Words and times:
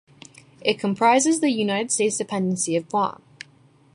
It 0.61 0.79
comprises 0.79 1.41
the 1.41 1.51
United 1.51 1.91
States 1.91 2.17
dependency 2.17 2.75
of 2.75 2.89
Guam. 2.89 3.21